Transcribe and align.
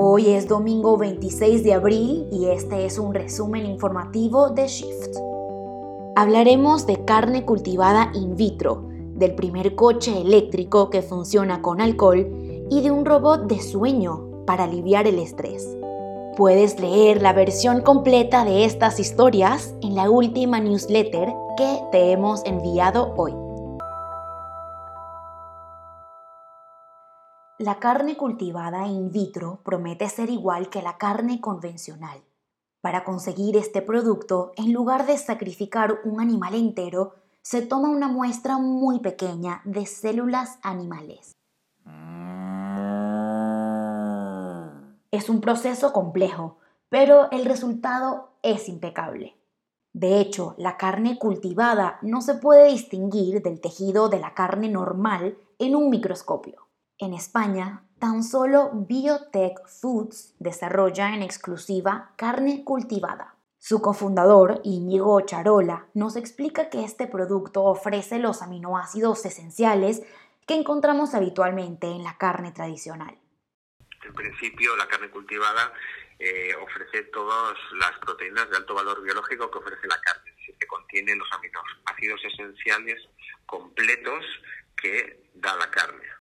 Hoy 0.00 0.28
es 0.28 0.46
domingo 0.46 0.96
26 0.96 1.64
de 1.64 1.72
abril 1.74 2.28
y 2.30 2.44
este 2.44 2.86
es 2.86 3.00
un 3.00 3.12
resumen 3.12 3.66
informativo 3.66 4.48
de 4.48 4.68
Shift. 4.68 5.16
Hablaremos 6.14 6.86
de 6.86 7.04
carne 7.04 7.44
cultivada 7.44 8.12
in 8.14 8.36
vitro, 8.36 8.84
del 9.16 9.34
primer 9.34 9.74
coche 9.74 10.20
eléctrico 10.20 10.88
que 10.88 11.02
funciona 11.02 11.62
con 11.62 11.80
alcohol 11.80 12.28
y 12.70 12.80
de 12.80 12.92
un 12.92 13.04
robot 13.04 13.48
de 13.48 13.60
sueño 13.60 14.44
para 14.46 14.64
aliviar 14.64 15.08
el 15.08 15.18
estrés. 15.18 15.68
Puedes 16.36 16.78
leer 16.78 17.20
la 17.20 17.32
versión 17.32 17.80
completa 17.80 18.44
de 18.44 18.66
estas 18.66 19.00
historias 19.00 19.74
en 19.82 19.96
la 19.96 20.08
última 20.10 20.60
newsletter 20.60 21.34
que 21.56 21.80
te 21.90 22.12
hemos 22.12 22.44
enviado 22.44 23.14
hoy. 23.16 23.47
La 27.60 27.80
carne 27.80 28.16
cultivada 28.16 28.86
in 28.86 29.10
vitro 29.10 29.58
promete 29.64 30.08
ser 30.08 30.30
igual 30.30 30.70
que 30.70 30.80
la 30.80 30.96
carne 30.96 31.40
convencional. 31.40 32.22
Para 32.80 33.02
conseguir 33.02 33.56
este 33.56 33.82
producto, 33.82 34.52
en 34.54 34.72
lugar 34.72 35.06
de 35.06 35.18
sacrificar 35.18 35.98
un 36.04 36.20
animal 36.20 36.54
entero, 36.54 37.16
se 37.42 37.62
toma 37.62 37.88
una 37.88 38.06
muestra 38.06 38.58
muy 38.58 39.00
pequeña 39.00 39.60
de 39.64 39.86
células 39.86 40.60
animales. 40.62 41.32
Es 45.10 45.28
un 45.28 45.40
proceso 45.40 45.92
complejo, 45.92 46.58
pero 46.88 47.28
el 47.32 47.44
resultado 47.44 48.28
es 48.42 48.68
impecable. 48.68 49.34
De 49.92 50.20
hecho, 50.20 50.54
la 50.58 50.76
carne 50.76 51.18
cultivada 51.18 51.98
no 52.02 52.20
se 52.20 52.36
puede 52.36 52.68
distinguir 52.70 53.42
del 53.42 53.60
tejido 53.60 54.08
de 54.08 54.20
la 54.20 54.34
carne 54.34 54.68
normal 54.68 55.36
en 55.58 55.74
un 55.74 55.90
microscopio. 55.90 56.67
En 57.00 57.14
España, 57.14 57.84
tan 58.00 58.24
solo 58.24 58.70
Biotech 58.72 59.64
Foods 59.68 60.34
desarrolla 60.40 61.14
en 61.14 61.22
exclusiva 61.22 62.12
carne 62.16 62.64
cultivada. 62.64 63.36
Su 63.60 63.80
cofundador, 63.80 64.60
Íñigo 64.64 65.20
Charola, 65.20 65.86
nos 65.94 66.16
explica 66.16 66.70
que 66.70 66.82
este 66.82 67.06
producto 67.06 67.62
ofrece 67.62 68.18
los 68.18 68.42
aminoácidos 68.42 69.24
esenciales 69.24 70.02
que 70.44 70.54
encontramos 70.54 71.14
habitualmente 71.14 71.86
en 71.86 72.02
la 72.02 72.18
carne 72.18 72.50
tradicional. 72.50 73.16
En 74.04 74.14
principio, 74.14 74.74
la 74.76 74.88
carne 74.88 75.08
cultivada 75.10 75.72
eh, 76.18 76.52
ofrece 76.60 77.04
todas 77.12 77.56
las 77.78 77.96
proteínas 78.00 78.50
de 78.50 78.56
alto 78.56 78.74
valor 78.74 79.00
biológico 79.04 79.48
que 79.52 79.58
ofrece 79.58 79.86
la 79.86 80.00
carne, 80.00 80.30
es 80.30 80.36
decir, 80.36 80.56
que 80.58 80.66
contiene 80.66 81.14
los 81.14 81.28
aminoácidos 81.30 82.24
esenciales 82.24 83.08
completos 83.46 84.24
que 84.76 85.30
da 85.34 85.54
la 85.54 85.70
carne. 85.70 86.17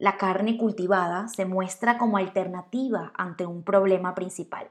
La 0.00 0.16
carne 0.16 0.56
cultivada 0.56 1.26
se 1.26 1.44
muestra 1.44 1.98
como 1.98 2.18
alternativa 2.18 3.12
ante 3.16 3.46
un 3.46 3.64
problema 3.64 4.14
principal. 4.14 4.70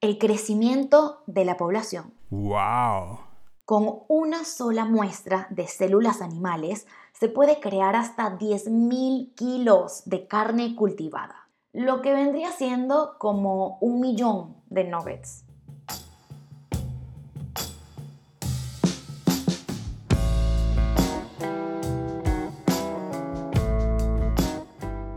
El 0.00 0.18
crecimiento 0.18 1.22
de 1.28 1.44
la 1.44 1.56
población. 1.56 2.12
¡Wow! 2.30 3.20
Con 3.64 4.00
una 4.08 4.44
sola 4.44 4.84
muestra 4.84 5.46
de 5.50 5.68
células 5.68 6.20
animales 6.20 6.88
se 7.12 7.28
puede 7.28 7.60
crear 7.60 7.94
hasta 7.94 8.36
10.000 8.36 9.32
kilos 9.36 10.02
de 10.06 10.26
carne 10.26 10.74
cultivada, 10.74 11.48
lo 11.72 12.02
que 12.02 12.12
vendría 12.12 12.50
siendo 12.50 13.16
como 13.18 13.78
un 13.80 14.00
millón 14.00 14.56
de 14.66 14.82
nuggets. 14.82 15.44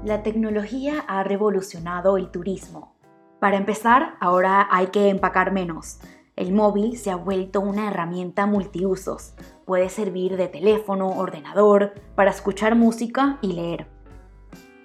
La 0.08 0.24
tecnología 0.24 1.04
ha 1.06 1.22
revolucionado 1.24 2.16
el 2.16 2.32
turismo. 2.32 2.96
Para 3.42 3.58
empezar, 3.58 4.16
ahora 4.22 4.66
hay 4.72 4.88
que 4.88 5.10
empacar 5.10 5.52
menos. 5.52 6.00
El 6.38 6.54
móvil 6.54 6.98
se 6.98 7.12
ha 7.12 7.18
vuelto 7.18 7.60
una 7.60 7.90
herramienta 7.90 8.46
multiusos. 8.46 9.34
Puede 9.66 9.90
servir 9.90 10.38
de 10.38 10.48
teléfono, 10.48 11.10
ordenador, 11.10 11.92
para 12.16 12.32
escuchar 12.32 12.76
música 12.76 13.38
y 13.42 13.52
leer. 13.52 13.88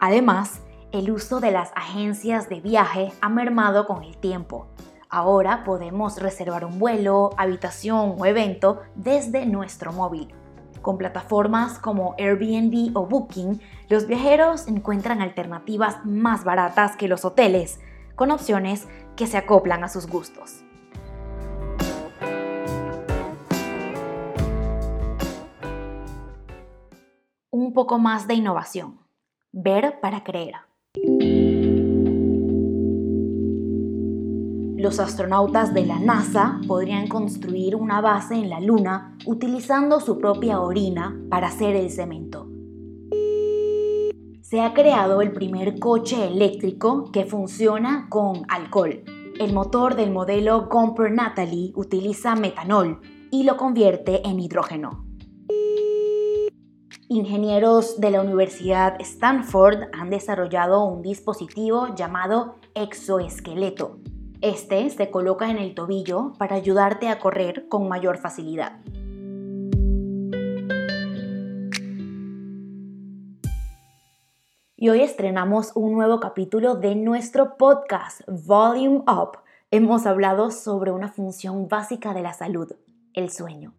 Además, 0.01 0.61
el 0.91 1.13
uso 1.13 1.39
de 1.39 1.53
las 1.53 1.71
agencias 1.77 2.49
de 2.49 2.61
viaje 2.61 3.13
ha 3.21 3.29
mermado 3.29 3.87
con 3.87 4.03
el 4.03 4.17
tiempo. 4.17 4.67
Ahora 5.09 5.63
podemos 5.63 6.21
reservar 6.21 6.65
un 6.65 6.81
vuelo, 6.81 7.31
habitación 7.37 8.17
o 8.19 8.27
evento 8.27 8.81
desde 8.97 9.47
nuestro 9.47 9.93
móvil. 9.93 10.35
Con 10.83 10.99
plataformas 10.99 11.79
como 11.79 12.17
Airbnb 12.19 12.97
o 12.97 13.07
Booking, 13.07 13.61
los 13.89 14.09
viajeros 14.09 14.67
encuentran 14.67 15.23
alternativas 15.23 16.05
más 16.05 16.43
baratas 16.43 16.97
que 16.97 17.07
los 17.07 17.25
hoteles, 17.25 17.81
con 18.17 18.33
opciones 18.33 18.89
que 19.15 19.29
se 19.29 19.37
acoplan 19.37 19.85
a 19.85 19.89
sus 19.89 20.09
gustos. 20.09 20.65
Un 27.51 27.73
poco 27.73 28.01
más 28.01 28.27
de 28.27 28.35
innovación. 28.35 28.99
Ver 29.53 30.01
para 30.01 30.25
creer. 30.25 30.57
Los 34.83 34.99
astronautas 34.99 35.73
de 35.73 35.87
la 35.87 36.01
NASA 36.01 36.61
podrían 36.67 37.07
construir 37.07 37.77
una 37.77 38.01
base 38.01 38.35
en 38.35 38.51
la 38.51 38.59
Luna 38.59 39.17
utilizando 39.27 40.01
su 40.01 40.19
propia 40.19 40.59
orina 40.59 41.17
para 41.31 41.47
hacer 41.47 41.77
el 41.77 41.89
cemento. 41.89 42.49
Se 44.41 44.61
ha 44.61 44.75
creado 44.75 45.23
el 45.23 45.31
primer 45.31 45.79
coche 45.79 46.27
eléctrico 46.27 47.13
que 47.13 47.27
funciona 47.27 48.09
con 48.11 48.43
alcohol. 48.49 49.05
El 49.39 49.53
motor 49.53 49.95
del 49.95 50.11
modelo 50.11 50.67
Gomper 50.69 51.13
Natalie 51.13 51.71
utiliza 51.77 52.35
metanol 52.35 53.01
y 53.31 53.45
lo 53.45 53.57
convierte 53.57 54.27
en 54.27 54.41
hidrógeno. 54.41 55.07
Ingenieros 57.09 58.01
de 58.01 58.11
la 58.11 58.21
Universidad 58.21 59.01
Stanford 59.01 59.85
han 59.93 60.11
desarrollado 60.11 60.85
un 60.87 61.03
dispositivo 61.03 61.95
llamado 61.95 62.57
exoesqueleto 62.75 64.01
este 64.43 64.91
se 64.91 65.09
coloca 65.09 65.49
en 65.51 65.57
el 65.57 65.73
tobillo 65.75 66.33
para 66.37 66.57
ayudarte 66.57 67.09
a 67.09 67.21
correr 67.21 67.69
con 67.69 67.89
mayor 67.89 68.19
facilidad. 68.19 68.81
Y 74.77 74.89
hoy 74.89 75.01
estrenamos 75.01 75.71
un 75.77 75.93
nuevo 75.93 76.19
capítulo 76.19 76.75
de 76.75 76.97
nuestro 76.97 77.57
podcast 77.57 78.23
Volume 78.27 79.05
Up. 79.07 79.39
Hemos 79.71 80.07
hablado 80.07 80.51
sobre 80.51 80.91
una 80.91 81.07
función 81.13 81.69
básica 81.69 82.13
de 82.13 82.23
la 82.23 82.33
salud, 82.33 82.73
el 83.15 83.31
sueño. 83.31 83.75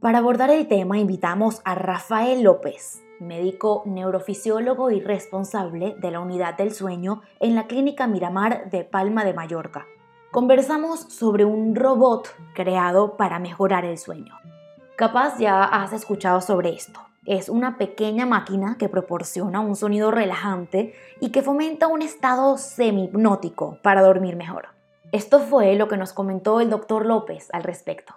Para 0.00 0.18
abordar 0.18 0.50
el 0.50 0.68
tema 0.68 0.98
invitamos 0.98 1.62
a 1.64 1.74
Rafael 1.74 2.42
López, 2.42 3.02
médico 3.20 3.84
neurofisiólogo 3.86 4.90
y 4.90 5.00
responsable 5.00 5.96
de 5.98 6.10
la 6.10 6.20
unidad 6.20 6.58
del 6.58 6.74
sueño 6.74 7.22
en 7.40 7.54
la 7.54 7.66
Clínica 7.66 8.06
Miramar 8.06 8.68
de 8.68 8.84
Palma 8.84 9.24
de 9.24 9.32
Mallorca 9.32 9.86
conversamos 10.34 10.98
sobre 11.14 11.44
un 11.44 11.76
robot 11.76 12.34
creado 12.56 13.16
para 13.16 13.38
mejorar 13.38 13.84
el 13.84 13.98
sueño. 13.98 14.36
Capaz 14.96 15.38
ya 15.38 15.62
has 15.62 15.92
escuchado 15.92 16.40
sobre 16.40 16.70
esto. 16.70 17.00
Es 17.24 17.48
una 17.48 17.78
pequeña 17.78 18.26
máquina 18.26 18.74
que 18.76 18.88
proporciona 18.88 19.60
un 19.60 19.76
sonido 19.76 20.10
relajante 20.10 20.92
y 21.20 21.30
que 21.30 21.42
fomenta 21.42 21.86
un 21.86 22.02
estado 22.02 22.58
semi-hipnótico 22.58 23.78
para 23.80 24.02
dormir 24.02 24.34
mejor. 24.34 24.70
Esto 25.12 25.38
fue 25.38 25.76
lo 25.76 25.86
que 25.86 25.96
nos 25.96 26.12
comentó 26.12 26.60
el 26.60 26.68
doctor 26.68 27.06
López 27.06 27.46
al 27.52 27.62
respecto. 27.62 28.16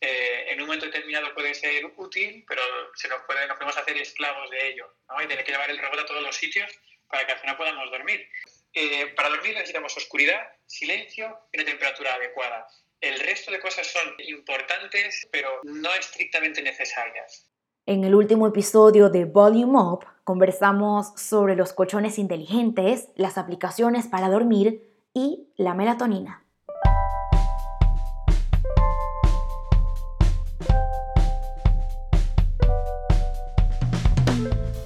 Eh, 0.00 0.52
en 0.52 0.60
un 0.60 0.66
momento 0.68 0.86
determinado 0.86 1.34
puede 1.34 1.54
ser 1.54 1.92
útil, 1.96 2.44
pero 2.46 2.62
se 2.94 3.08
nos, 3.08 3.18
puede, 3.26 3.48
nos 3.48 3.56
podemos 3.56 3.76
hacer 3.76 3.96
esclavos 3.96 4.48
de 4.50 4.74
ello 4.74 4.94
¿no? 5.08 5.20
y 5.20 5.26
tener 5.26 5.44
que 5.44 5.50
llevar 5.50 5.68
el 5.68 5.78
robot 5.78 5.98
a 5.98 6.06
todos 6.06 6.22
los 6.22 6.36
sitios 6.36 6.70
para 7.08 7.26
que 7.26 7.32
al 7.32 7.38
final 7.40 7.56
podamos 7.56 7.90
dormir. 7.90 8.28
Eh, 8.74 9.14
para 9.16 9.30
dormir 9.30 9.54
necesitamos 9.54 9.96
oscuridad, 9.96 10.40
silencio 10.66 11.38
y 11.52 11.58
una 11.58 11.64
temperatura 11.64 12.14
adecuada. 12.14 12.66
El 13.00 13.18
resto 13.20 13.50
de 13.50 13.60
cosas 13.60 13.86
son 13.86 14.14
importantes, 14.26 15.26
pero 15.32 15.48
no 15.64 15.92
estrictamente 15.94 16.62
necesarias. 16.62 17.48
En 17.86 18.04
el 18.04 18.14
último 18.14 18.46
episodio 18.46 19.08
de 19.08 19.24
Volume 19.24 19.78
Up 19.78 20.04
conversamos 20.24 21.12
sobre 21.16 21.56
los 21.56 21.72
colchones 21.72 22.18
inteligentes, 22.18 23.08
las 23.16 23.38
aplicaciones 23.38 24.06
para 24.06 24.28
dormir 24.28 24.82
y 25.14 25.48
la 25.56 25.72
melatonina. 25.74 26.44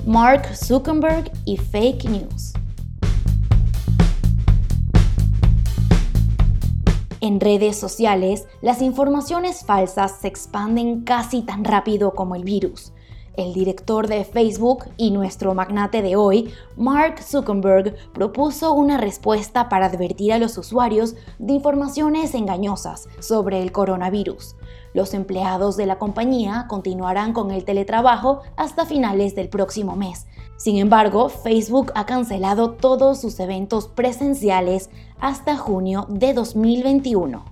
Mark 0.06 0.54
Zuckerberg 0.54 1.32
y 1.44 1.56
fake 1.56 2.04
news. 2.04 2.52
En 7.22 7.38
redes 7.38 7.78
sociales, 7.78 8.48
las 8.62 8.82
informaciones 8.82 9.64
falsas 9.64 10.18
se 10.20 10.26
expanden 10.26 11.02
casi 11.02 11.42
tan 11.42 11.62
rápido 11.62 12.16
como 12.16 12.34
el 12.34 12.42
virus. 12.42 12.92
El 13.34 13.54
director 13.54 14.08
de 14.08 14.24
Facebook 14.24 14.84
y 14.98 15.10
nuestro 15.10 15.54
magnate 15.54 16.02
de 16.02 16.16
hoy, 16.16 16.52
Mark 16.76 17.22
Zuckerberg, 17.22 17.94
propuso 18.12 18.74
una 18.74 18.98
respuesta 18.98 19.70
para 19.70 19.86
advertir 19.86 20.34
a 20.34 20.38
los 20.38 20.58
usuarios 20.58 21.14
de 21.38 21.54
informaciones 21.54 22.34
engañosas 22.34 23.08
sobre 23.20 23.62
el 23.62 23.72
coronavirus. 23.72 24.56
Los 24.92 25.14
empleados 25.14 25.78
de 25.78 25.86
la 25.86 25.98
compañía 25.98 26.66
continuarán 26.68 27.32
con 27.32 27.50
el 27.50 27.64
teletrabajo 27.64 28.42
hasta 28.56 28.84
finales 28.84 29.34
del 29.34 29.48
próximo 29.48 29.96
mes. 29.96 30.26
Sin 30.58 30.76
embargo, 30.76 31.30
Facebook 31.30 31.90
ha 31.94 32.04
cancelado 32.04 32.72
todos 32.72 33.20
sus 33.20 33.40
eventos 33.40 33.88
presenciales 33.88 34.90
hasta 35.18 35.56
junio 35.56 36.06
de 36.10 36.34
2021. 36.34 37.51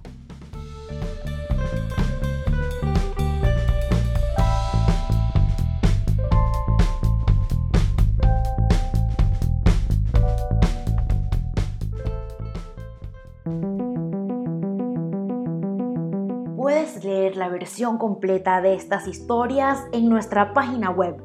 Puedes 16.56 17.04
leer 17.04 17.36
la 17.36 17.48
versión 17.48 17.98
completa 17.98 18.60
de 18.60 18.74
estas 18.74 19.08
historias 19.08 19.84
en 19.92 20.08
nuestra 20.08 20.52
página 20.52 20.90
web 20.90 21.22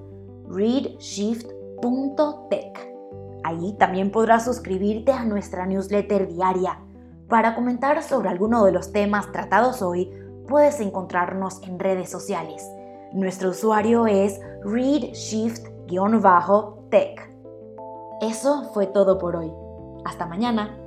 readshift.tech. 0.47 2.93
Ahí 3.43 3.75
también 3.77 4.11
podrás 4.11 4.45
suscribirte 4.45 5.11
a 5.11 5.25
nuestra 5.25 5.65
newsletter 5.65 6.27
diaria. 6.27 6.79
Para 7.27 7.55
comentar 7.55 8.01
sobre 8.01 8.29
alguno 8.29 8.63
de 8.65 8.71
los 8.71 8.91
temas 8.91 9.31
tratados 9.31 9.81
hoy, 9.81 10.11
puedes 10.47 10.79
encontrarnos 10.79 11.61
en 11.63 11.79
redes 11.79 12.09
sociales. 12.09 12.69
Nuestro 13.13 13.49
usuario 13.49 14.07
es 14.07 14.39
readshift-tech. 14.63 17.31
Eso 18.21 18.71
fue 18.73 18.87
todo 18.87 19.17
por 19.17 19.35
hoy. 19.35 19.51
Hasta 20.05 20.25
mañana. 20.25 20.84